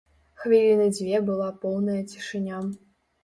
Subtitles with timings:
[0.43, 2.63] Хвіліны дзве была поўная цішыня.